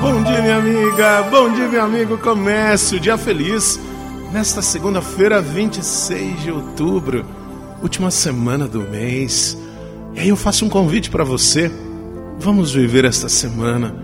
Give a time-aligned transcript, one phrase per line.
[0.00, 1.22] Bom dia, minha amiga.
[1.30, 2.18] Bom dia, meu amigo.
[2.18, 3.80] Comece o dia feliz
[4.30, 7.24] nesta segunda-feira, 26 de outubro,
[7.82, 9.56] última semana do mês.
[10.14, 11.70] E aí eu faço um convite para você.
[12.38, 13.96] Vamos viver esta semana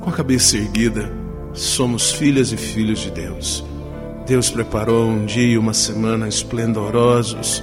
[0.00, 1.10] com a cabeça erguida.
[1.54, 3.64] Somos filhas e filhos de Deus.
[4.26, 7.62] Deus preparou um dia e uma semana esplendorosos.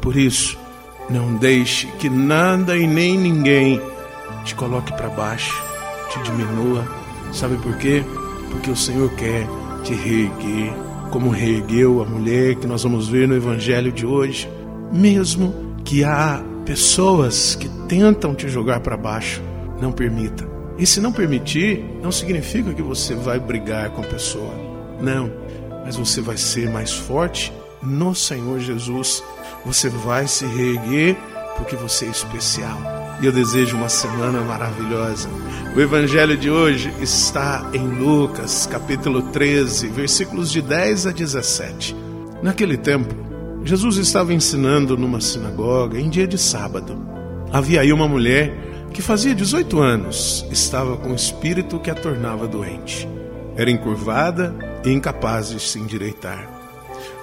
[0.00, 0.61] Por isso,
[1.12, 3.80] não deixe que nada e nem ninguém
[4.44, 5.54] te coloque para baixo,
[6.10, 7.02] te diminua
[7.32, 8.04] Sabe por quê?
[8.50, 9.46] Porque o Senhor quer
[9.82, 10.72] te reerguer,
[11.10, 14.48] como reergueu a mulher que nós vamos ver no Evangelho de hoje.
[14.92, 19.42] Mesmo que há pessoas que tentam te jogar para baixo,
[19.80, 20.46] não permita.
[20.78, 24.52] E se não permitir, não significa que você vai brigar com a pessoa.
[25.00, 25.32] Não,
[25.84, 27.50] mas você vai ser mais forte
[27.82, 29.24] no Senhor Jesus.
[29.64, 31.16] Você vai se reerguer
[31.56, 35.28] porque você é especial e eu desejo uma semana maravilhosa.
[35.76, 41.94] O evangelho de hoje está em Lucas, capítulo 13, versículos de 10 a 17.
[42.42, 43.14] Naquele tempo,
[43.64, 47.00] Jesus estava ensinando numa sinagoga em dia de sábado.
[47.52, 52.48] Havia aí uma mulher que fazia 18 anos, estava com um espírito que a tornava
[52.48, 53.08] doente.
[53.56, 54.52] Era encurvada
[54.84, 56.50] e incapaz de se endireitar.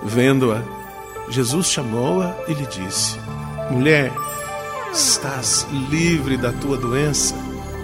[0.02, 0.64] Vendo-a,
[1.30, 3.18] Jesus chamou-a e lhe disse:
[3.70, 4.12] Mulher,
[4.92, 7.36] estás livre da tua doença.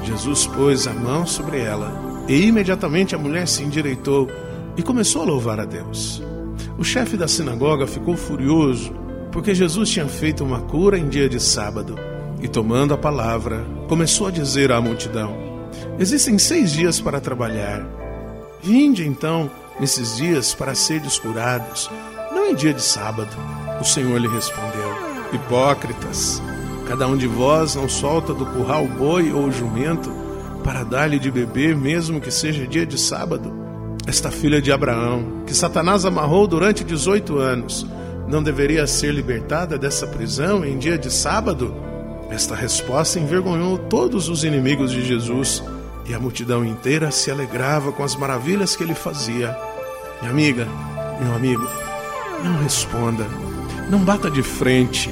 [0.04, 4.30] Jesus pôs a mão sobre ela e imediatamente a mulher se endireitou
[4.78, 6.22] e começou a louvar a Deus.
[6.78, 8.94] O chefe da sinagoga ficou furioso
[9.32, 11.96] porque Jesus tinha feito uma cura em dia de sábado
[12.42, 15.36] e, tomando a palavra, começou a dizer à multidão:
[16.00, 17.86] Existem seis dias para trabalhar.
[18.62, 21.90] Vinde então nesses dias para seres curados,
[22.36, 23.36] não em dia de sábado.
[23.82, 24.94] O Senhor lhe respondeu:
[25.34, 26.42] Hipócritas,
[26.88, 30.12] Cada um de vós não solta do curral boi ou jumento
[30.64, 33.52] para dar-lhe de beber, mesmo que seja dia de sábado?
[34.06, 37.88] Esta filha de Abraão, que Satanás amarrou durante 18 anos,
[38.28, 41.76] não deveria ser libertada dessa prisão em dia de sábado?
[42.30, 45.64] Esta resposta envergonhou todos os inimigos de Jesus
[46.06, 49.58] e a multidão inteira se alegrava com as maravilhas que ele fazia.
[50.22, 50.68] Minha amiga,
[51.20, 51.68] meu amigo,
[52.44, 53.26] não responda,
[53.90, 55.10] não bata de frente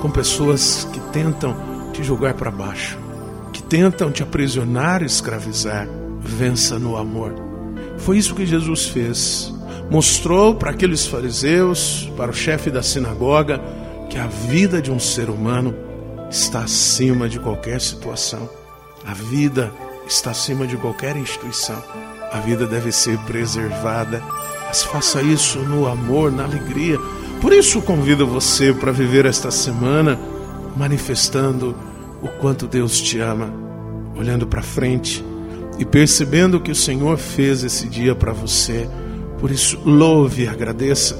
[0.00, 1.56] com pessoas que tentam
[1.92, 2.98] te jogar para baixo,
[3.52, 5.88] que tentam te aprisionar e escravizar.
[6.20, 7.34] Vença no amor.
[7.98, 9.54] Foi isso que Jesus fez.
[9.90, 13.60] Mostrou para aqueles fariseus, para o chefe da sinagoga,
[14.10, 15.74] que a vida de um ser humano
[16.28, 18.48] está acima de qualquer situação.
[19.06, 19.72] A vida
[20.06, 21.82] está acima de qualquer instituição.
[22.32, 24.22] A vida deve ser preservada.
[24.66, 26.98] Mas faça isso no amor, na alegria,
[27.40, 30.18] por isso convido você para viver esta semana
[30.76, 31.76] manifestando
[32.22, 33.52] o quanto Deus te ama,
[34.16, 35.24] olhando para frente
[35.78, 38.88] e percebendo que o Senhor fez esse dia para você.
[39.38, 41.18] Por isso, louve e agradeça.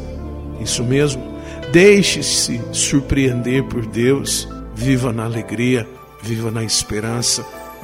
[0.60, 1.22] Isso mesmo.
[1.70, 4.48] Deixe-se surpreender por Deus.
[4.74, 5.88] Viva na alegria,
[6.22, 7.46] viva na esperança,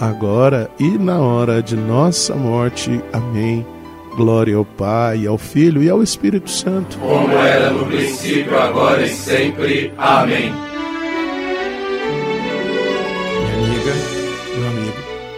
[0.00, 3.00] agora e na hora de nossa morte.
[3.12, 3.66] Amém.
[4.16, 6.98] Glória ao Pai, ao Filho e ao Espírito Santo.
[6.98, 9.92] Como era no princípio, agora e sempre.
[9.98, 10.52] Amém.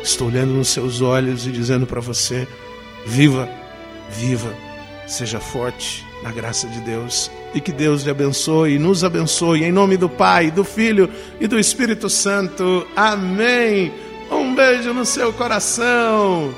[0.08, 2.48] Estou olhando nos seus olhos e dizendo para você:
[3.04, 3.46] viva,
[4.08, 4.54] viva,
[5.06, 9.70] seja forte na graça de Deus e que Deus lhe abençoe e nos abençoe em
[9.70, 12.86] nome do Pai, do Filho e do Espírito Santo.
[12.96, 13.92] Amém.
[14.58, 16.52] Beijo no seu coração.